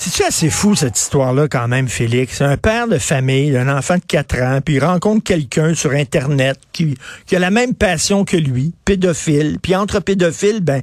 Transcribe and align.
C'est-tu 0.00 0.22
assez 0.22 0.48
fou, 0.48 0.76
cette 0.76 0.96
histoire-là, 0.96 1.48
quand 1.48 1.66
même, 1.66 1.88
Félix? 1.88 2.40
Un 2.40 2.56
père 2.56 2.86
de 2.86 2.98
famille, 2.98 3.56
un 3.56 3.68
enfant 3.68 3.96
de 3.96 4.04
4 4.06 4.42
ans, 4.42 4.60
puis 4.64 4.76
il 4.76 4.84
rencontre 4.84 5.24
quelqu'un 5.24 5.74
sur 5.74 5.90
Internet 5.90 6.56
qui, 6.72 6.96
qui 7.26 7.34
a 7.34 7.40
la 7.40 7.50
même 7.50 7.74
passion 7.74 8.24
que 8.24 8.36
lui, 8.36 8.72
pédophile. 8.84 9.58
Puis 9.60 9.74
entre 9.74 9.98
pédophiles, 9.98 10.60
ben, 10.60 10.82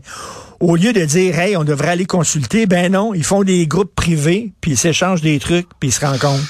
au 0.59 0.75
lieu 0.75 0.91
de 0.91 1.05
dire, 1.05 1.39
hey, 1.39 1.55
on 1.55 1.63
devrait 1.63 1.91
aller 1.91 2.05
consulter, 2.05 2.65
ben 2.65 2.91
non, 2.91 3.13
ils 3.13 3.23
font 3.23 3.43
des 3.43 3.67
groupes 3.67 3.95
privés, 3.95 4.51
puis 4.59 4.71
ils 4.71 4.77
s'échangent 4.77 5.21
des 5.21 5.39
trucs, 5.39 5.67
puis 5.79 5.89
ils 5.89 5.93
se 5.93 6.05
rencontrent. 6.05 6.43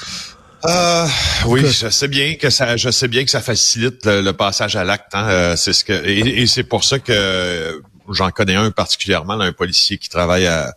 Euh, 0.64 1.06
oui, 1.46 1.62
je 1.64 1.88
sais 1.88 2.08
bien 2.08 2.34
que 2.34 2.50
ça, 2.50 2.76
je 2.76 2.90
sais 2.90 3.06
bien 3.06 3.24
que 3.24 3.30
ça 3.30 3.40
facilite 3.40 4.06
le, 4.06 4.32
passage 4.32 4.74
à 4.74 4.82
l'acte. 4.82 5.14
Hein, 5.14 5.28
euh, 5.28 5.56
c'est 5.56 5.72
ce 5.72 5.84
que, 5.84 5.92
et, 5.92 6.48
c'est 6.48 6.64
pour 6.64 6.82
ça 6.82 6.98
que 6.98 7.80
j'en 8.10 8.30
connais 8.30 8.54
un 8.54 8.70
particulièrement, 8.70 9.34
un 9.34 9.52
policier 9.52 9.98
qui 9.98 10.08
travaille 10.08 10.46
à 10.46 10.74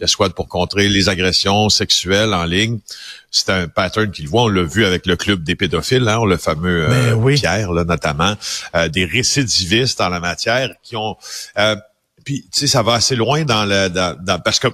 la 0.00 0.06
squad 0.06 0.32
pour 0.32 0.48
contrer 0.48 0.88
les 0.88 1.08
agressions 1.08 1.68
sexuelles 1.68 2.34
en 2.34 2.44
ligne. 2.44 2.78
C'est 3.30 3.50
un 3.50 3.68
pattern 3.68 4.10
qu'il 4.10 4.28
voit. 4.28 4.42
On 4.42 4.48
l'a 4.48 4.62
vu 4.62 4.84
avec 4.84 5.06
le 5.06 5.16
club 5.16 5.42
des 5.42 5.54
pédophiles, 5.54 6.06
hein, 6.08 6.24
le 6.26 6.36
fameux 6.36 6.86
euh, 6.90 7.16
ben 7.16 7.34
Pierre, 7.34 7.72
là, 7.72 7.84
notamment, 7.84 8.36
des 8.90 9.04
récidivistes 9.04 10.00
en 10.00 10.10
la 10.10 10.20
matière 10.20 10.70
qui 10.82 10.96
ont 10.96 11.16
puis, 12.24 12.42
tu 12.52 12.60
sais, 12.60 12.66
ça 12.66 12.82
va 12.82 12.94
assez 12.94 13.16
loin 13.16 13.44
dans 13.44 13.64
le... 13.64 13.88
Dans, 13.88 14.40
parce 14.40 14.58
que 14.58 14.68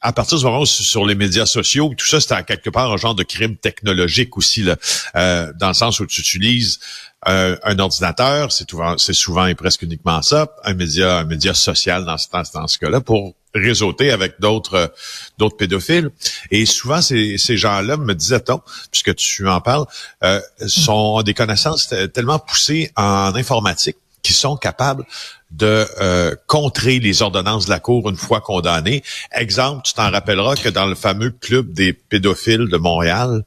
à 0.00 0.12
partir 0.12 0.38
du 0.38 0.44
moment 0.44 0.60
où 0.60 0.66
sur 0.66 1.06
les 1.06 1.14
médias 1.14 1.46
sociaux, 1.46 1.92
tout 1.96 2.06
ça, 2.06 2.20
c'est 2.20 2.44
quelque 2.44 2.70
part 2.70 2.92
un 2.92 2.96
genre 2.96 3.14
de 3.14 3.22
crime 3.22 3.56
technologique 3.56 4.36
aussi, 4.36 4.62
là, 4.62 4.76
euh, 5.14 5.52
dans 5.56 5.68
le 5.68 5.74
sens 5.74 6.00
où 6.00 6.06
tu 6.06 6.20
utilises 6.20 6.80
euh, 7.26 7.56
un 7.64 7.78
ordinateur, 7.78 8.52
c'est 8.52 8.68
souvent, 8.68 8.96
c'est 8.96 9.12
souvent 9.12 9.46
et 9.46 9.54
presque 9.54 9.82
uniquement 9.82 10.22
ça, 10.22 10.48
un 10.64 10.74
média, 10.74 11.18
un 11.18 11.24
média 11.24 11.52
social 11.52 12.04
dans 12.04 12.16
ce, 12.16 12.28
dans 12.30 12.68
ce 12.68 12.78
cas-là, 12.78 13.00
pour 13.00 13.34
réseauter 13.54 14.12
avec 14.12 14.38
d'autres 14.40 14.92
d'autres 15.36 15.56
pédophiles. 15.56 16.10
Et 16.50 16.64
souvent, 16.66 17.02
ces, 17.02 17.36
ces 17.38 17.56
gens-là, 17.56 17.96
me 17.96 18.14
disait-on, 18.14 18.60
puisque 18.90 19.14
tu 19.16 19.48
en 19.48 19.60
parles, 19.60 19.86
euh, 20.22 20.40
sont 20.66 21.22
des 21.22 21.34
connaissances 21.34 21.92
tellement 22.12 22.38
poussées 22.38 22.92
en 22.96 23.34
informatique 23.34 23.96
qui 24.22 24.32
sont 24.32 24.56
capables 24.56 25.04
de 25.50 25.86
euh, 26.00 26.34
contrer 26.46 26.98
les 26.98 27.22
ordonnances 27.22 27.64
de 27.66 27.70
la 27.70 27.80
Cour 27.80 28.10
une 28.10 28.16
fois 28.16 28.40
condamnées. 28.40 29.02
Exemple, 29.32 29.82
tu 29.84 29.94
t'en 29.94 30.10
rappelleras 30.10 30.56
que 30.56 30.68
dans 30.68 30.86
le 30.86 30.94
fameux 30.94 31.30
club 31.30 31.72
des 31.72 31.92
pédophiles 31.92 32.68
de 32.68 32.76
Montréal, 32.76 33.44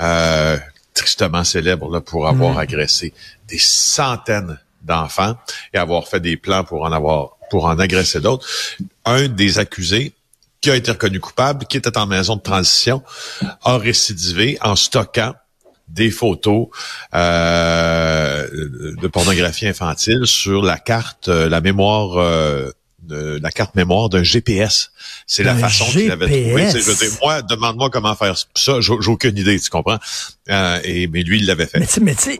euh, 0.00 0.58
tristement 1.00 1.44
célèbre 1.44 1.90
là, 1.90 2.00
pour 2.00 2.28
avoir 2.28 2.58
agressé 2.58 3.14
des 3.48 3.58
centaines 3.58 4.58
d'enfants 4.82 5.34
et 5.72 5.78
avoir 5.78 6.06
fait 6.06 6.20
des 6.20 6.36
plans 6.36 6.64
pour 6.64 6.82
en 6.82 6.92
avoir 6.92 7.36
pour 7.50 7.64
en 7.64 7.78
agresser 7.78 8.20
d'autres. 8.20 8.46
Un 9.04 9.28
des 9.28 9.58
accusés 9.58 10.14
qui 10.60 10.70
a 10.70 10.76
été 10.76 10.90
reconnu 10.90 11.20
coupable, 11.20 11.64
qui 11.66 11.78
était 11.78 11.96
en 11.96 12.06
maison 12.06 12.36
de 12.36 12.42
transition, 12.42 13.02
a 13.64 13.78
récidivé 13.78 14.58
en 14.62 14.76
stockant 14.76 15.34
des 15.88 16.10
photos 16.10 16.68
euh, 17.14 18.46
de 19.02 19.08
pornographie 19.08 19.66
infantile 19.66 20.26
sur 20.26 20.62
la 20.62 20.78
carte, 20.78 21.28
euh, 21.28 21.48
la 21.48 21.60
mémoire 21.60 22.18
euh, 22.18 22.70
la 23.08 23.50
carte 23.50 23.74
mémoire 23.74 24.08
d'un 24.08 24.22
GPS. 24.22 24.90
C'est 25.26 25.42
la 25.42 25.54
façon 25.54 25.84
qu'il 25.86 26.10
avait 26.10 26.26
trouvé. 26.26 26.70
Je 26.70 27.20
moi, 27.20 27.42
demande-moi 27.42 27.90
comment 27.90 28.14
faire 28.14 28.36
ça. 28.54 28.80
J'ai 28.80 28.92
aucune 28.92 29.36
idée, 29.36 29.58
tu 29.58 29.70
comprends? 29.70 29.98
Euh, 30.50 30.80
et, 30.84 31.06
mais 31.06 31.22
lui, 31.22 31.38
il 31.38 31.46
l'avait 31.46 31.66
fait. 31.66 31.78
Mais 32.00 32.14
tu 32.14 32.38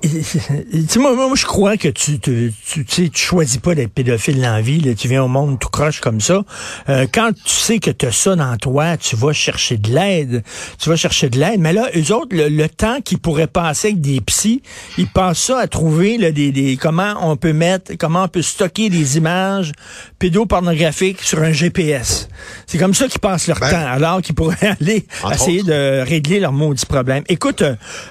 sais, 0.88 0.98
moi, 0.98 1.15
moi, 1.15 1.32
je 1.34 1.47
crois 1.47 1.76
que 1.76 1.88
tu 1.88 2.19
tu, 2.19 2.53
tu, 2.66 2.84
tu 2.84 3.10
choisis 3.15 3.59
pas 3.59 3.75
d'être 3.75 3.93
pédophile 3.93 4.41
dans 4.41 4.53
la 4.53 4.60
vie. 4.60 4.94
Tu 4.97 5.09
viens 5.09 5.22
au 5.22 5.28
monde 5.28 5.59
tout 5.59 5.69
croche 5.69 6.00
comme 6.00 6.21
ça. 6.21 6.44
Euh, 6.88 7.06
quand 7.12 7.32
tu 7.32 7.54
sais 7.54 7.78
que 7.78 7.91
tu 7.91 8.06
as 8.06 8.12
ça 8.12 8.34
dans 8.34 8.56
toi, 8.56 8.97
tu 8.97 9.16
vas 9.16 9.32
chercher 9.32 9.77
de 9.77 9.91
l'aide. 9.91 10.42
Tu 10.78 10.88
vas 10.88 10.97
chercher 10.97 11.28
de 11.28 11.38
l'aide. 11.38 11.60
Mais 11.60 11.72
là, 11.72 11.88
eux 11.97 12.12
autres, 12.12 12.28
le, 12.32 12.69
temps 12.69 13.00
qu'ils 13.00 13.19
pourraient 13.19 13.47
passer 13.47 13.88
avec 13.88 14.00
des 14.00 14.21
psys, 14.21 14.62
ils 14.97 15.09
passent 15.09 15.41
ça 15.41 15.59
à 15.59 15.66
trouver 15.66 16.19
là, 16.19 16.31
des, 16.31 16.53
des, 16.53 16.77
comment 16.77 17.15
on 17.21 17.37
peut 17.37 17.53
mettre, 17.53 17.92
comment 17.98 18.25
on 18.25 18.28
peut 18.28 18.42
stocker 18.42 18.88
des 18.91 19.16
images 19.16 19.72
pédopornographiques 20.50 21.22
sur 21.22 21.41
un 21.43 21.53
GPS. 21.53 22.28
C'est 22.66 22.78
comme 22.78 22.94
ça 22.94 23.06
qu'ils 23.06 23.21
passent 23.21 23.47
leur 23.47 23.61
ben, 23.61 23.71
temps, 23.71 23.87
alors 23.87 24.21
qu'ils 24.21 24.34
pourraient 24.34 24.77
aller 24.81 25.06
essayer 25.33 25.62
de 25.62 26.03
régler 26.03 26.41
leur 26.41 26.53
maudit 26.53 26.87
problème. 26.87 27.22
Écoute, 27.28 27.62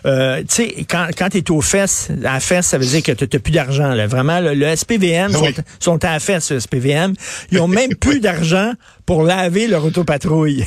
euh, 0.05 0.39
tu 0.39 0.45
sais, 0.47 0.85
quand, 0.89 1.07
quand 1.17 1.29
tu 1.29 1.39
es 1.39 1.51
aux 1.51 1.61
fesses, 1.61 2.09
à 2.11 2.33
la 2.33 2.39
fesse, 2.39 2.67
ça 2.67 2.77
veut 2.77 2.85
dire 2.85 3.03
que 3.03 3.11
tu 3.11 3.27
n'as 3.31 3.39
plus 3.39 3.51
d'argent. 3.51 3.95
Vraiment, 4.07 4.39
le, 4.39 4.75
SPVM 4.75 5.33
sont, 5.33 5.47
sont, 5.79 6.05
à 6.05 6.13
la 6.13 6.19
fesse, 6.19 6.51
le 6.51 6.59
SPVM. 6.59 7.13
Ils 7.51 7.59
ont 7.59 7.67
même 7.67 7.95
plus 7.99 8.19
d'argent 8.19 8.73
pour 9.05 9.23
laver 9.23 9.67
leur 9.67 9.83
autopatrouille. 9.83 10.65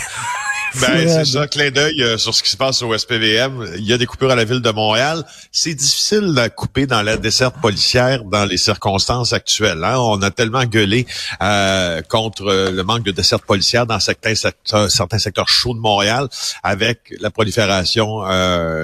Ben, 0.81 1.09
c'est 1.09 1.25
ça, 1.25 1.47
clin 1.47 1.71
d'œil 1.71 2.03
euh, 2.03 2.17
sur 2.17 2.35
ce 2.35 2.43
qui 2.43 2.51
se 2.51 2.57
passe 2.57 2.83
au 2.83 2.97
SPVM. 2.97 3.75
Il 3.77 3.85
y 3.85 3.93
a 3.93 3.99
des 3.99 4.07
coupures 4.07 4.31
à 4.31 4.35
la 4.35 4.45
ville 4.45 4.61
de 4.61 4.71
Montréal. 4.71 5.23
C'est 5.51 5.75
difficile 5.75 6.35
de 6.35 6.49
couper 6.49 6.87
dans 6.87 7.03
la 7.03 7.17
desserte 7.17 7.57
policière 7.61 8.25
dans 8.25 8.45
les 8.45 8.57
circonstances 8.57 9.33
actuelles. 9.33 9.85
Hein. 9.85 9.99
On 9.99 10.23
a 10.23 10.31
tellement 10.31 10.65
gueulé 10.65 11.07
euh, 11.43 12.01
contre 12.03 12.47
euh, 12.47 12.71
le 12.71 12.83
manque 12.85 13.05
de 13.05 13.11
desserte 13.11 13.45
policière 13.45 13.87
dans 13.87 14.01
certains 14.01 14.35
secteurs, 14.35 14.91
certains 14.91 15.19
secteurs 15.19 15.49
chauds 15.49 15.75
de 15.75 15.81
Montréal 15.81 16.29
avec 16.63 17.15
la 17.21 17.31
prolifération 17.31 18.23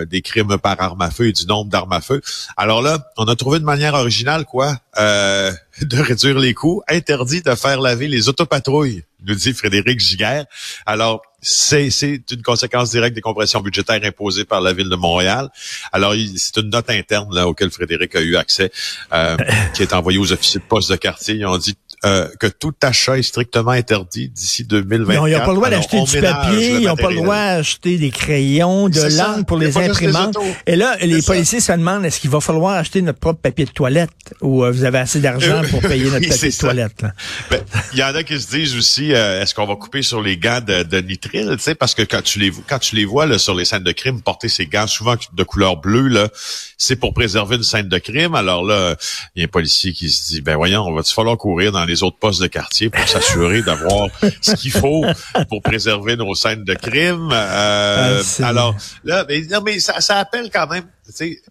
des 0.05 0.23
crimes 0.23 0.59
par 0.59 0.81
arme 0.81 1.01
à 1.03 1.11
feu 1.11 1.29
et 1.29 1.33
du 1.33 1.47
nombre 1.47 1.71
d'armes 1.71 1.93
à 1.93 2.01
feu. 2.01 2.21
Alors 2.57 2.83
là, 2.83 2.99
on 3.17 3.25
a 3.25 3.37
trouvé 3.37 3.59
une 3.59 3.65
manière 3.65 3.95
originale, 3.95 4.45
quoi, 4.45 4.77
de 4.99 6.01
réduire 6.01 6.39
les 6.39 6.55
coûts. 6.55 6.83
Interdit 6.89 7.43
de 7.43 7.55
faire 7.55 7.81
laver 7.81 8.09
les 8.09 8.29
autopatrouilles 8.29 9.05
nous 9.25 9.35
dit 9.35 9.53
Frédéric 9.53 10.01
Giguère. 10.01 10.47
Alors, 10.87 11.23
c'est, 11.41 11.89
une 12.31 12.43
conséquence 12.43 12.91
directe 12.91 13.15
des 13.15 13.21
compressions 13.21 13.61
budgétaires 13.61 14.01
imposées 14.03 14.45
par 14.45 14.61
la 14.61 14.73
ville 14.73 14.89
de 14.89 14.97
Montréal. 14.97 15.49
Alors, 15.93 16.15
c'est 16.37 16.57
une 16.59 16.71
note 16.71 16.91
interne 16.91 17.35
là, 17.35 17.49
auquel 17.49 17.71
Frédéric 17.71 18.15
a 18.17 18.21
eu 18.21 18.37
accès, 18.37 18.71
euh, 19.13 19.37
qui 19.75 19.83
est 19.83 19.93
envoyée 19.93 20.19
aux 20.19 20.33
officiers 20.33 20.61
de 20.61 20.65
poste 20.65 20.91
de 20.91 20.97
quartier. 20.97 21.35
Ils 21.35 21.47
ont 21.47 21.59
dit 21.59 21.77
euh, 22.05 22.29
que 22.39 22.47
tout 22.47 22.75
achat 22.83 23.19
est 23.19 23.23
strictement 23.23 23.73
interdit 23.73 24.29
d'ici 24.29 24.65
2024. 24.65 25.27
Ils 25.27 25.33
n'ont 25.33 25.39
pas 25.41 25.47
le 25.49 25.55
droit 25.55 25.71
d'acheter 25.71 26.03
du 26.03 26.21
papier, 26.21 26.71
ils 26.75 26.87
n'ont 26.87 26.97
pas 26.97 27.11
le 27.11 27.17
droit 27.17 27.37
d'acheter 27.37 27.99
des 27.99 28.11
crayons, 28.11 28.89
de 28.89 29.17
langue 29.17 29.45
pour 29.47 29.59
les 29.59 29.77
imprimantes. 29.77 30.37
Et 30.67 30.77
là, 30.77 30.97
les 31.01 31.23
policiers 31.23 31.61
se 31.61 31.73
demandent 31.73 32.05
est-ce 32.05 32.21
qu'il 32.21 32.31
va 32.31 32.41
falloir 32.41 32.75
acheter 32.75 33.03
notre 33.03 33.19
propre 33.19 33.41
papier 33.41 33.65
de 33.65 33.71
toilette 33.71 34.11
ou 34.41 34.65
euh, 34.65 34.71
vous 34.71 34.85
avez 34.85 34.99
assez 34.99 35.21
d'argent 35.21 35.63
pour 35.71 35.81
payer 35.89 36.11
notre 36.11 36.29
papier 36.29 36.51
de 36.51 36.57
toilette. 36.57 37.05
Ben, 37.51 37.61
il 37.93 37.99
y 37.99 38.03
en 38.03 38.15
a 38.15 38.23
qui 38.23 38.41
se 38.41 38.49
disent 38.49 38.77
aussi 38.77 39.11
est-ce 39.11 39.55
qu'on 39.55 39.67
va 39.67 39.77
couper 39.77 40.03
sur 40.03 40.23
les 40.23 40.37
gants 40.37 40.61
de, 40.61 40.83
de 40.83 41.01
tu 41.01 41.59
sais, 41.59 41.75
parce 41.75 41.95
que 41.95 42.03
quand 42.03 42.23
tu 42.23 42.39
les 42.39 42.53
quand 42.69 42.79
tu 42.79 42.95
les 42.95 43.05
vois 43.05 43.27
là, 43.27 43.39
sur 43.39 43.55
les 43.55 43.65
scènes 43.65 43.83
de 43.83 43.93
crime 43.93 44.21
porter 44.23 44.49
ces 44.49 44.67
gants 44.67 44.87
souvent 44.87 45.17
de 45.33 45.43
couleur 45.43 45.77
bleue 45.79 46.09
là, 46.09 46.29
c'est 46.77 46.97
pour 46.97 47.13
préserver 47.13 47.57
une 47.57 47.63
scène 47.63 47.89
de 47.89 47.99
crime. 47.99 48.35
Alors 48.35 48.65
là, 48.65 48.97
il 49.35 49.41
y 49.41 49.43
a 49.43 49.47
un 49.47 49.49
policier 49.49 49.93
qui 49.93 50.11
se 50.11 50.33
dit 50.33 50.41
ben 50.41 50.57
voyons, 50.57 50.83
on 50.83 50.95
va 50.95 51.03
il 51.05 51.13
falloir 51.13 51.37
courir 51.37 51.73
dans 51.73 51.85
les 51.89 52.03
autres 52.03 52.19
postes 52.19 52.41
de 52.41 52.47
quartier 52.47 52.91
pour 52.91 53.07
s'assurer 53.09 53.63
d'avoir 53.63 54.09
ce 54.41 54.53
qu'il 54.53 54.71
faut 54.71 55.05
pour 55.49 55.63
préserver 55.63 56.17
nos 56.17 56.35
scènes 56.35 56.65
de 56.65 56.75
crime. 56.75 57.31
Euh, 57.33 58.23
ah, 58.43 58.47
alors 58.47 58.77
là, 59.05 59.25
mais, 59.29 59.41
non, 59.51 59.61
mais 59.65 59.81
ça, 59.81 60.01
ça 60.01 60.19
appelle 60.19 60.51
quand 60.53 60.69
même, 60.69 60.85
tu 61.07 61.13
sais, 61.13 61.43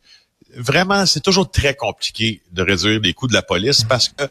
vraiment, 0.55 1.05
c'est 1.05 1.21
toujours 1.21 1.49
très 1.49 1.75
compliqué 1.75 2.41
de 2.51 2.61
réduire 2.61 2.99
les 3.01 3.13
coûts 3.13 3.27
de 3.27 3.33
la 3.33 3.41
police 3.41 3.83
parce 3.83 4.09
que 4.09 4.23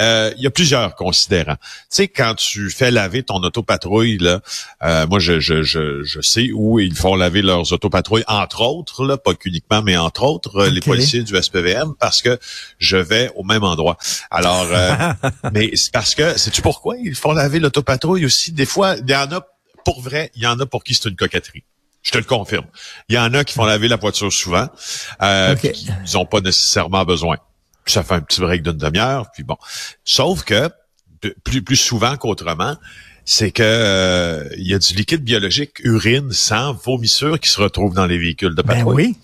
euh, 0.00 0.32
il 0.36 0.42
y 0.42 0.46
a 0.46 0.50
plusieurs 0.50 0.94
considérants. 0.94 1.56
Tu 1.56 1.86
sais, 1.90 2.08
quand 2.08 2.34
tu 2.34 2.70
fais 2.70 2.90
laver 2.90 3.22
ton 3.22 3.36
autopatrouille, 3.36 4.18
là, 4.18 4.40
euh, 4.82 5.06
moi, 5.06 5.18
je, 5.18 5.40
je, 5.40 5.62
je, 5.62 6.02
je, 6.02 6.20
sais 6.20 6.50
où 6.52 6.78
ils 6.78 6.94
font 6.94 7.14
laver 7.14 7.42
leurs 7.42 7.72
autopatrouilles, 7.72 8.24
entre 8.26 8.62
autres, 8.62 9.04
là, 9.04 9.16
pas 9.16 9.34
qu'uniquement, 9.34 9.82
mais 9.82 9.96
entre 9.96 10.24
autres, 10.24 10.56
euh, 10.56 10.70
les 10.70 10.80
policiers 10.80 11.22
du 11.22 11.40
SPVM, 11.40 11.94
parce 11.98 12.22
que 12.22 12.38
je 12.78 12.96
vais 12.96 13.30
au 13.36 13.44
même 13.44 13.64
endroit. 13.64 13.96
Alors, 14.30 14.66
mais 15.52 15.70
c'est 15.74 15.92
parce 15.92 16.14
que, 16.14 16.38
sais-tu 16.38 16.62
pourquoi 16.62 16.96
ils 16.96 17.14
font 17.14 17.32
laver 17.32 17.58
l'autopatrouille 17.58 18.24
aussi? 18.24 18.52
Des 18.52 18.66
fois, 18.66 18.96
il 18.96 19.10
y 19.10 19.16
en 19.16 19.30
a, 19.32 19.46
pour 19.84 20.00
vrai, 20.02 20.30
il 20.34 20.42
y 20.42 20.46
en 20.46 20.58
a 20.60 20.66
pour 20.66 20.84
qui 20.84 20.94
c'est 20.94 21.08
une 21.08 21.16
coquetterie. 21.16 21.64
Je 22.02 22.12
te 22.12 22.18
le 22.18 22.24
confirme. 22.24 22.66
Il 23.08 23.16
y 23.16 23.18
en 23.18 23.34
a 23.34 23.42
qui 23.42 23.54
font 23.54 23.64
laver 23.64 23.88
la 23.88 23.96
voiture 23.96 24.32
souvent, 24.32 24.68
euh, 25.22 25.56
qui 25.56 25.88
n'ont 26.14 26.24
pas 26.24 26.40
nécessairement 26.40 27.04
besoin 27.04 27.36
ça 27.92 28.02
fait 28.02 28.14
un 28.14 28.20
petit 28.20 28.40
break 28.40 28.62
d'une 28.62 28.76
demi-heure, 28.76 29.30
puis 29.32 29.42
bon. 29.42 29.56
Sauf 30.04 30.44
que, 30.44 30.68
plus, 31.44 31.62
plus 31.62 31.76
souvent 31.76 32.16
qu'autrement, 32.16 32.76
c'est 33.28 33.50
que 33.50 33.62
euh, 33.64 34.48
il 34.56 34.68
y 34.68 34.72
a 34.72 34.78
du 34.78 34.94
liquide 34.94 35.22
biologique, 35.22 35.80
urine, 35.80 36.30
sang, 36.30 36.72
vomissure 36.72 37.40
qui 37.40 37.50
se 37.50 37.60
retrouve 37.60 37.92
dans 37.92 38.06
les 38.06 38.18
véhicules 38.18 38.54
de 38.54 38.62
ben 38.62 38.74
patrouille. 38.74 39.08
Ben 39.08 39.10
oui. 39.10 39.16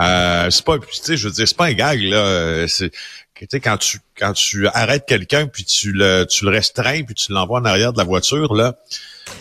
Euh, 0.00 0.50
c'est 0.50 0.64
pas, 0.64 0.78
tu 0.78 0.86
sais, 0.90 1.16
je 1.18 1.28
veux 1.28 1.34
dire, 1.34 1.46
c'est 1.46 1.56
pas 1.56 1.66
un 1.66 1.74
gag 1.74 2.00
là. 2.00 2.66
C'est 2.66 2.90
Tu 3.34 3.46
sais, 3.50 3.60
quand 3.60 3.76
tu 3.76 3.98
quand 4.18 4.32
tu 4.32 4.66
arrêtes 4.68 5.04
quelqu'un 5.06 5.46
puis 5.46 5.64
tu 5.64 5.92
le 5.92 6.26
tu 6.28 6.46
le 6.46 6.50
restreins 6.50 7.02
puis 7.02 7.14
tu 7.14 7.32
l'envoies 7.32 7.60
en 7.60 7.64
arrière 7.66 7.92
de 7.92 7.98
la 7.98 8.04
voiture 8.04 8.54
là. 8.54 8.76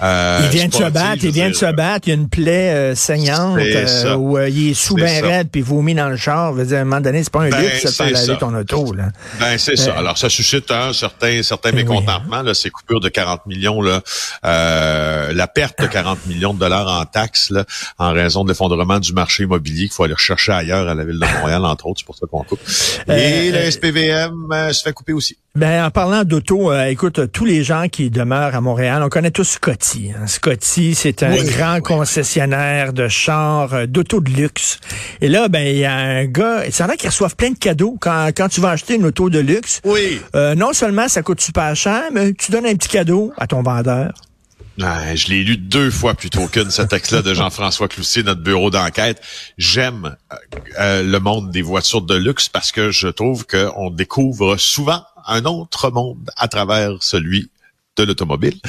Euh, 0.02 0.40
il 0.44 0.50
vient 0.50 0.68
de 0.68 0.74
se 0.74 0.90
battre, 0.90 1.24
il 1.24 1.32
vient 1.32 1.50
de 1.50 1.56
se 1.56 1.72
battre, 1.72 2.08
il 2.08 2.10
y 2.10 2.14
a 2.14 2.16
une 2.16 2.30
plaie 2.30 2.74
euh, 2.74 2.96
saignante 2.96 3.60
euh, 3.60 4.16
où 4.16 4.38
euh, 4.38 4.50
il 4.50 4.70
est 4.70 4.74
sous 4.74 4.96
ben 4.96 5.24
raide 5.24 5.50
puis 5.52 5.62
vomi 5.62 5.94
dans 5.94 6.10
le 6.10 6.18
char. 6.18 6.54
Veut 6.54 6.66
dire, 6.66 6.78
à 6.78 6.82
un 6.82 6.86
moment 6.86 7.02
donné, 7.02 7.24
c'est 7.24 7.32
pas 7.32 7.42
un 7.42 7.50
ben, 7.50 7.62
luxe 7.62 7.86
de 7.86 7.90
faire 7.90 8.12
laver 8.12 8.38
ton 8.38 8.54
auto. 8.56 8.94
Là. 8.94 9.10
Ben 9.40 9.58
c'est 9.58 9.76
ça. 9.76 9.94
Alors 9.98 10.18
ça 10.18 10.30
suscite 10.30 10.72
un 10.72 10.94
certain 10.94 11.42
certain 11.44 11.72
ben 11.72 11.78
mécontentement 11.78 12.42
là, 12.42 12.54
ces 12.54 12.70
coupures 12.70 13.00
de 13.00 13.10
40 13.10 13.46
millions 13.46 13.82
là, 13.82 14.02
la 14.44 15.48
perte 15.48 15.82
de 15.82 15.88
40 15.88 16.26
millions 16.28 16.54
de 16.54 16.60
dollars 16.60 16.88
en 16.88 17.06
taxes 17.06 17.50
là, 17.50 17.66
en 17.98 18.14
raison 18.14 18.44
de 18.44 18.50
l'effondrement 18.50 19.00
du 19.00 19.14
marché 19.14 19.44
immobilier 19.44 19.84
qu'il 19.84 19.94
faut 19.94 20.04
aller 20.04 20.16
chercher 20.18 20.54
ailleurs 20.54 20.88
à 20.88 20.96
la 20.96 21.04
ville 21.04 21.20
de 21.20 21.40
Montréal 21.40 21.66
entre 21.66 21.88
autres, 21.88 22.00
c'est 22.00 22.06
pour 22.06 22.16
ça 22.16 22.26
qu'on 22.30 22.44
coupe. 22.44 22.62
Et 23.08 23.52
le 23.52 23.70
SPVM 23.70 24.72
se 24.72 24.82
fait 24.82 24.94
couper 24.94 25.14
aussi. 25.14 25.38
Ben, 25.60 25.84
en 25.84 25.92
parlant 25.92 26.24
d'auto, 26.24 26.72
euh, 26.72 26.86
écoute, 26.86 27.34
tous 27.34 27.44
les 27.44 27.66
gens 27.66 27.90
qui 27.90 28.10
demeurent 28.10 28.56
à 28.56 28.62
Montréal, 28.62 29.04
on 29.04 29.10
connaît 29.10 29.30
tous 29.30 29.44
Scotty. 29.44 30.10
Hein. 30.16 30.26
Scotty, 30.26 30.96
c'est 30.96 31.22
un 31.22 31.36
grand 31.44 31.82
concessionnaire 31.82 32.94
de 32.94 33.10
chars, 33.10 33.74
euh, 33.74 33.86
d'auto 33.86 34.22
de 34.22 34.30
luxe. 34.30 34.80
Et 35.20 35.28
là, 35.28 35.50
ben, 35.50 35.68
il 35.68 35.80
y 35.80 35.84
a 35.84 35.94
un 35.94 36.24
gars, 36.24 36.64
ça 36.72 36.86
a 36.86 36.96
qu'ils 36.96 37.10
reçoivent 37.10 37.36
plein 37.36 37.50
de 37.50 37.58
cadeaux 37.58 37.98
quand, 38.00 38.30
quand 38.34 38.48
tu 38.48 38.62
vas 38.62 38.70
acheter 38.70 38.96
une 38.96 39.06
auto 39.06 39.30
de 39.30 39.40
luxe. 39.40 39.82
Oui. 39.84 40.22
Euh, 40.34 40.56
non 40.56 40.72
seulement 40.72 41.10
ça 41.10 41.24
coûte 41.24 41.42
super 41.42 41.76
cher, 41.76 42.04
mais 42.14 42.32
tu 42.32 42.54
donnes 42.54 42.66
un 42.66 42.76
petit 42.76 42.88
cadeau 42.88 43.34
à 43.36 43.46
ton 43.46 43.62
vendeur. 43.62 44.14
je 44.78 45.28
l'ai 45.28 45.44
lu 45.44 45.58
deux 45.58 45.92
fois 45.92 46.14
plutôt 46.14 46.48
qu'une, 46.48 46.72
ce 46.72 46.84
texte-là 46.84 47.22
de 47.22 47.34
Jean-François 47.34 47.90
Cloutier, 47.90 48.24
notre 48.24 48.44
bureau 48.44 48.70
d'enquête. 48.70 49.22
J'aime 49.58 50.16
le 50.80 51.18
monde 51.18 51.52
des 51.52 51.64
voitures 51.64 52.04
de 52.04 52.16
luxe 52.16 52.48
parce 52.48 52.72
que 52.72 52.92
je 52.92 53.10
trouve 53.10 53.46
qu'on 53.46 53.90
découvre 53.90 54.56
souvent 54.56 55.04
un 55.30 55.46
autre 55.46 55.92
monde 55.92 56.32
à 56.38 56.48
travers 56.48 57.02
celui 57.02 57.50
de 57.98 58.04
l'automobile. 58.04 58.60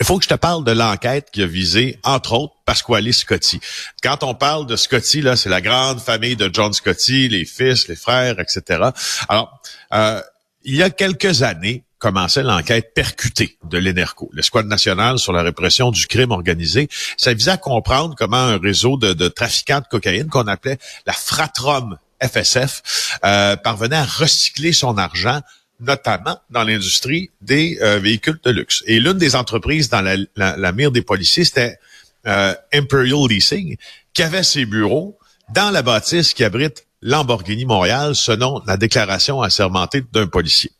Il 0.00 0.06
faut 0.06 0.18
que 0.18 0.24
je 0.24 0.28
te 0.28 0.34
parle 0.34 0.64
de 0.64 0.72
l'enquête 0.72 1.28
qui 1.32 1.42
a 1.42 1.46
visé, 1.46 1.98
entre 2.02 2.32
autres, 2.32 2.54
Pasquale 2.64 3.12
Scotti. 3.12 3.60
Quand 4.02 4.22
on 4.22 4.34
parle 4.34 4.66
de 4.66 4.76
Scotti, 4.76 5.22
là, 5.22 5.36
c'est 5.36 5.48
la 5.48 5.60
grande 5.60 6.00
famille 6.00 6.36
de 6.36 6.50
John 6.52 6.72
Scotti, 6.72 7.28
les 7.28 7.44
fils, 7.44 7.88
les 7.88 7.96
frères, 7.96 8.40
etc. 8.40 8.90
Alors, 9.28 9.60
euh, 9.92 10.20
il 10.64 10.76
y 10.76 10.82
a 10.82 10.90
quelques 10.90 11.42
années, 11.42 11.84
commençait 11.98 12.42
l'enquête 12.42 12.92
percutée 12.94 13.56
de 13.64 13.78
l'ENERCO, 13.78 14.30
l'escouade 14.34 14.66
nationale 14.66 15.18
sur 15.18 15.32
la 15.32 15.42
répression 15.42 15.90
du 15.90 16.06
crime 16.06 16.32
organisé. 16.32 16.88
Ça 17.16 17.32
visait 17.32 17.52
à 17.52 17.56
comprendre 17.56 18.14
comment 18.16 18.36
un 18.36 18.58
réseau 18.58 18.96
de, 18.96 19.14
de 19.14 19.28
trafiquants 19.28 19.80
de 19.80 19.86
cocaïne 19.86 20.28
qu'on 20.28 20.46
appelait 20.46 20.78
la 21.06 21.12
Fratrom 21.12 21.96
FSF 22.22 23.18
euh, 23.24 23.56
parvenait 23.56 23.96
à 23.96 24.04
recycler 24.04 24.72
son 24.72 24.98
argent 24.98 25.40
notamment 25.80 26.38
dans 26.50 26.64
l'industrie 26.64 27.30
des 27.40 27.78
euh, 27.80 27.98
véhicules 27.98 28.38
de 28.42 28.50
luxe. 28.50 28.82
Et 28.86 29.00
l'une 29.00 29.18
des 29.18 29.36
entreprises 29.36 29.88
dans 29.88 30.02
la, 30.36 30.72
mire 30.72 30.90
des 30.90 31.02
policiers, 31.02 31.44
c'était 31.44 31.78
euh, 32.26 32.54
Imperial 32.72 33.28
Leasing, 33.28 33.76
qui 34.12 34.22
avait 34.22 34.42
ses 34.42 34.64
bureaux 34.64 35.18
dans 35.52 35.70
la 35.70 35.82
bâtisse 35.82 36.32
qui 36.32 36.44
abrite 36.44 36.86
Lamborghini 37.02 37.66
Montréal, 37.66 38.14
selon 38.14 38.62
la 38.66 38.78
déclaration 38.78 39.42
assermentée 39.42 40.02
d'un 40.12 40.26
policier. 40.26 40.70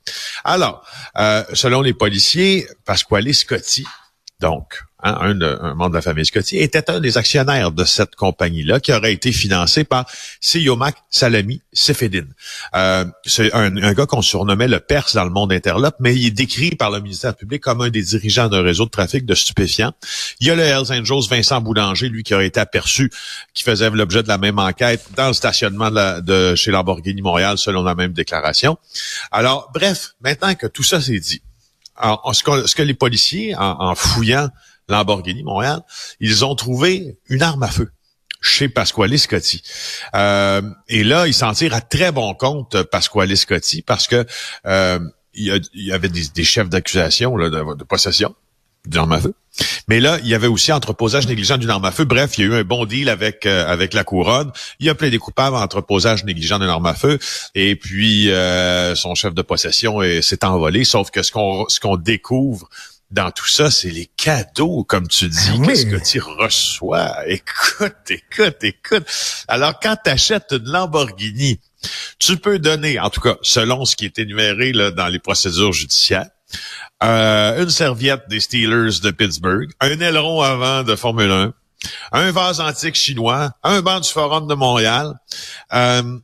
Alors, 0.42 0.82
euh, 1.18 1.44
selon 1.52 1.82
les 1.82 1.92
policiers, 1.92 2.66
Pasquale 2.86 3.32
Scotti, 3.34 3.84
donc 4.40 4.82
Hein, 5.06 5.18
un, 5.20 5.42
un, 5.42 5.74
membre 5.74 5.90
de 5.90 5.96
la 5.96 6.00
famille 6.00 6.24
Scotty, 6.24 6.56
était 6.56 6.90
un 6.90 6.98
des 6.98 7.18
actionnaires 7.18 7.72
de 7.72 7.84
cette 7.84 8.14
compagnie-là 8.14 8.80
qui 8.80 8.90
aurait 8.90 9.12
été 9.12 9.32
financé 9.32 9.84
par 9.84 10.06
Siyomak 10.40 10.96
Salami 11.10 11.60
Sefedin. 11.74 12.24
Euh, 12.74 13.04
c'est 13.26 13.52
un, 13.52 13.76
un, 13.76 13.92
gars 13.92 14.06
qu'on 14.06 14.22
surnommait 14.22 14.66
le 14.66 14.80
Perse 14.80 15.14
dans 15.14 15.24
le 15.24 15.30
monde 15.30 15.52
interlope, 15.52 15.96
mais 16.00 16.16
il 16.16 16.28
est 16.28 16.30
décrit 16.30 16.70
par 16.70 16.90
le 16.90 17.00
ministère 17.00 17.36
public 17.36 17.62
comme 17.62 17.82
un 17.82 17.90
des 17.90 18.00
dirigeants 18.00 18.48
d'un 18.48 18.62
réseau 18.62 18.86
de 18.86 18.90
trafic 18.90 19.26
de 19.26 19.34
stupéfiants. 19.34 19.92
Il 20.40 20.46
y 20.46 20.50
a 20.50 20.54
le 20.54 20.62
Hells 20.62 20.90
Angels 20.90 21.28
Vincent 21.28 21.60
Boulanger, 21.60 22.08
lui, 22.08 22.22
qui 22.22 22.32
aurait 22.32 22.46
été 22.46 22.58
aperçu, 22.58 23.10
qui 23.52 23.62
faisait 23.62 23.90
l'objet 23.90 24.22
de 24.22 24.28
la 24.28 24.38
même 24.38 24.58
enquête 24.58 25.04
dans 25.16 25.28
le 25.28 25.34
stationnement 25.34 25.90
de, 25.90 26.20
de 26.20 26.54
chez 26.54 26.70
Lamborghini 26.70 27.20
Montréal, 27.20 27.58
selon 27.58 27.82
la 27.82 27.94
même 27.94 28.14
déclaration. 28.14 28.78
Alors, 29.30 29.70
bref, 29.74 30.14
maintenant 30.22 30.54
que 30.54 30.66
tout 30.66 30.82
ça 30.82 31.02
s'est 31.02 31.20
dit, 31.20 31.42
alors, 31.94 32.34
ce, 32.34 32.42
que, 32.42 32.66
ce, 32.66 32.74
que, 32.74 32.82
les 32.82 32.94
policiers, 32.94 33.54
en, 33.54 33.76
en 33.78 33.94
fouillant 33.94 34.48
Lamborghini 34.88 35.42
Montréal, 35.42 35.80
ils 36.20 36.44
ont 36.44 36.54
trouvé 36.54 37.18
une 37.28 37.42
arme 37.42 37.62
à 37.62 37.68
feu 37.68 37.90
chez 38.44 38.68
Pasquale 38.68 39.18
Scotti. 39.18 39.62
Euh, 40.14 40.62
et 40.88 41.02
là, 41.02 41.26
ils 41.26 41.34
s'en 41.34 41.52
tirent 41.52 41.74
à 41.74 41.80
très 41.80 42.12
bon 42.12 42.34
compte, 42.34 42.82
Pasquale 42.84 43.36
Scotti, 43.36 43.82
parce 43.82 44.06
que 44.06 44.24
euh, 44.66 45.00
il 45.32 45.60
y, 45.74 45.92
avait 45.92 46.08
des, 46.08 46.44
chefs 46.44 46.68
d'accusation 46.68 47.36
de, 47.36 47.84
possession 47.84 48.36
d'une 48.86 48.98
arme 49.00 49.12
à 49.12 49.20
feu. 49.20 49.34
Mais 49.88 49.98
là, 49.98 50.18
il 50.22 50.28
y 50.28 50.34
avait 50.34 50.46
aussi 50.46 50.70
entreposage 50.70 51.26
négligent 51.26 51.56
d'une 51.58 51.70
arme 51.70 51.84
à 51.86 51.90
feu. 51.90 52.04
Bref, 52.04 52.38
il 52.38 52.42
y 52.42 52.44
a 52.44 52.50
eu 52.50 52.54
un 52.54 52.62
bon 52.62 52.84
deal 52.84 53.08
avec 53.08 53.46
euh, 53.46 53.66
avec 53.66 53.94
la 53.94 54.04
couronne. 54.04 54.52
Il 54.78 54.86
y 54.86 54.90
a 54.90 54.94
plein 54.94 55.08
des 55.08 55.18
coupables 55.18 55.56
entreposage 55.56 56.24
négligent 56.24 56.58
d'une 56.58 56.68
arme 56.68 56.86
à 56.86 56.94
feu. 56.94 57.18
Et 57.56 57.74
puis 57.74 58.30
son 58.94 59.14
chef 59.16 59.34
de 59.34 59.42
possession 59.42 60.00
s'est 60.20 60.44
envolé. 60.44 60.84
Sauf 60.84 61.10
que 61.10 61.22
ce 61.22 61.32
qu'on 61.32 61.68
ce 61.68 61.80
qu'on 61.80 61.96
découvre 61.96 62.68
dans 63.14 63.30
tout 63.30 63.46
ça, 63.46 63.70
c'est 63.70 63.90
les 63.90 64.10
cadeaux, 64.16 64.84
comme 64.84 65.06
tu 65.06 65.28
dis. 65.28 65.50
Ah 65.50 65.64
Qu'est-ce 65.64 65.86
que 65.86 66.04
tu 66.04 66.20
reçois? 66.20 67.14
Écoute, 67.28 68.10
écoute, 68.10 68.56
écoute. 68.62 69.04
Alors, 69.46 69.78
quand 69.80 69.96
tu 70.04 70.10
achètes 70.10 70.52
une 70.52 70.68
Lamborghini, 70.68 71.60
tu 72.18 72.36
peux 72.36 72.58
donner, 72.58 72.98
en 72.98 73.10
tout 73.10 73.20
cas, 73.20 73.36
selon 73.42 73.84
ce 73.84 73.94
qui 73.94 74.06
est 74.06 74.18
énuméré 74.18 74.72
là, 74.72 74.90
dans 74.90 75.06
les 75.06 75.20
procédures 75.20 75.72
judiciaires, 75.72 76.28
euh, 77.02 77.62
une 77.62 77.70
serviette 77.70 78.22
des 78.28 78.40
Steelers 78.40 79.00
de 79.00 79.10
Pittsburgh, 79.10 79.70
un 79.80 80.00
aileron 80.00 80.42
avant 80.42 80.82
de 80.82 80.96
Formule 80.96 81.30
1, 81.30 81.54
un 82.12 82.30
vase 82.32 82.60
antique 82.60 82.96
chinois, 82.96 83.52
un 83.62 83.80
banc 83.80 84.00
du 84.00 84.08
Forum 84.08 84.48
de 84.48 84.54
Montréal, 84.54 85.14
euh, 85.72 86.18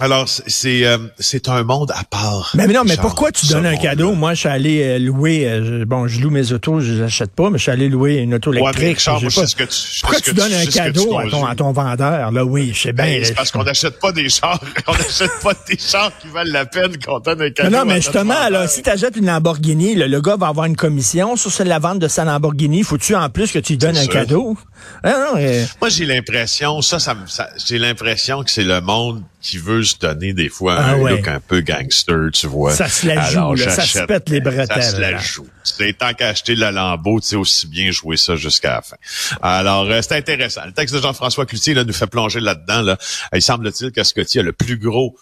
alors, 0.00 0.26
c'est 0.26 0.86
euh, 0.86 0.96
c'est 1.18 1.50
un 1.50 1.64
monde 1.64 1.92
à 1.94 2.02
part. 2.04 2.52
Mais, 2.54 2.66
non, 2.66 2.82
mais 2.82 2.96
pourquoi 2.96 3.30
tu 3.30 3.46
donnes 3.46 3.66
un 3.66 3.76
cadeau? 3.76 4.14
Moi, 4.14 4.32
je 4.32 4.40
suis 4.40 4.48
allé 4.48 4.82
euh, 4.82 4.98
louer, 4.98 5.46
euh, 5.46 5.84
bon, 5.86 6.08
je 6.08 6.18
loue 6.18 6.30
mes 6.30 6.50
autos, 6.52 6.80
je 6.80 6.94
les 6.94 7.02
achète 7.02 7.32
pas, 7.32 7.50
mais 7.50 7.58
je 7.58 7.64
suis 7.64 7.70
allé 7.72 7.90
louer 7.90 8.14
une 8.14 8.32
auto 8.34 8.54
électrique. 8.54 9.04
pas. 9.04 9.18
pourquoi 9.20 10.20
tu 10.20 10.32
donnes 10.32 10.54
un 10.54 10.64
cadeau 10.64 11.18
à 11.18 11.28
ton, 11.28 11.44
à 11.44 11.54
ton 11.54 11.72
vendeur? 11.72 12.32
Là, 12.32 12.42
oui, 12.42 12.72
je 12.74 12.80
sais 12.80 12.92
bien. 12.94 13.04
Ben, 13.04 13.24
c'est 13.24 13.34
parce 13.34 13.50
qu'on 13.50 13.64
n'achète 13.64 14.00
pas 14.00 14.12
des 14.12 14.30
chars, 14.30 14.58
on 14.86 14.92
n'achète 14.92 15.38
pas 15.42 15.52
des 15.68 15.78
chars 15.78 16.10
qui 16.22 16.28
valent 16.28 16.52
la 16.52 16.64
peine 16.64 16.96
qu'on 16.96 17.20
donne 17.20 17.42
un 17.42 17.50
cadeau. 17.50 17.76
non, 17.76 17.84
mais 17.84 17.96
justement, 17.96 18.48
là, 18.48 18.66
si 18.68 18.82
tu 18.82 18.88
achètes 18.88 19.16
une 19.16 19.26
Lamborghini, 19.26 19.94
le 19.94 20.20
gars 20.22 20.36
va 20.36 20.46
avoir 20.46 20.64
une 20.64 20.76
commission 20.76 21.36
sur 21.36 21.52
la 21.64 21.78
vente 21.78 21.98
de 21.98 22.08
sa 22.08 22.24
Lamborghini. 22.24 22.82
Faut-tu 22.82 23.14
en 23.14 23.28
plus 23.28 23.52
que 23.52 23.58
tu 23.58 23.74
lui 23.74 23.78
donnes 23.78 23.98
un 23.98 24.06
cadeau? 24.06 24.56
Ah, 25.04 25.34
Moi, 25.80 25.90
j'ai 25.90 26.06
l'impression, 26.06 26.80
ça, 26.80 26.98
ça, 26.98 27.14
ça 27.26 27.50
j'ai 27.66 27.78
l'impression 27.78 28.42
que 28.42 28.50
c'est 28.50 28.64
le 28.64 28.80
monde 28.80 29.22
qui 29.42 29.58
veut 29.58 29.81
se 29.84 29.98
donner 29.98 30.32
des 30.32 30.48
fois 30.48 30.76
ah 30.78 30.92
un 30.92 30.96
look 30.96 31.28
un 31.28 31.40
peu 31.40 31.60
gangster, 31.60 32.30
tu 32.32 32.46
vois. 32.46 32.72
Ça 32.72 32.88
se 32.88 33.06
la 33.06 33.20
joue, 33.30 33.56
ça 33.56 33.82
se 33.82 34.00
pète 34.00 34.28
les 34.28 34.40
bretelles. 34.40 34.82
Ça 34.82 34.82
se 34.82 35.00
la 35.00 35.18
joue. 35.18 35.46
C'est 35.64 35.96
tant 35.96 36.12
qu'acheter 36.12 36.54
le 36.54 36.70
Lambeau, 36.70 37.20
tu 37.20 37.28
sais 37.28 37.36
aussi 37.36 37.66
bien 37.66 37.90
jouer 37.90 38.16
ça 38.16 38.36
jusqu'à 38.36 38.74
la 38.74 38.82
fin. 38.82 38.96
Alors, 39.42 39.84
euh, 39.90 40.00
c'est 40.02 40.16
intéressant. 40.16 40.62
Le 40.66 40.72
texte 40.72 40.94
de 40.94 41.00
Jean-François 41.00 41.46
Cloutier 41.46 41.74
là, 41.74 41.84
nous 41.84 41.92
fait 41.92 42.06
plonger 42.06 42.40
là-dedans. 42.40 42.82
Là. 42.82 42.98
Il 43.34 43.42
semble-t-il 43.42 43.92
que 43.92 44.02
Scotty 44.02 44.40
a 44.40 44.42
le 44.42 44.52
plus 44.52 44.78
gros 44.78 45.16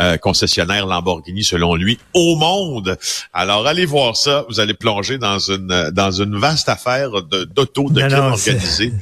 euh, 0.00 0.16
concessionnaire 0.16 0.86
Lamborghini 0.86 1.42
selon 1.42 1.74
lui 1.74 1.98
au 2.14 2.36
monde. 2.36 2.96
Alors 3.32 3.66
allez 3.66 3.84
voir 3.84 4.16
ça, 4.16 4.44
vous 4.48 4.60
allez 4.60 4.74
plonger 4.74 5.18
dans 5.18 5.40
une 5.40 5.90
dans 5.90 6.12
une 6.12 6.38
vaste 6.38 6.68
affaire 6.68 7.10
d'auto 7.22 7.90
de, 7.90 8.02
crime 8.02 8.18
organisé. 8.18 8.92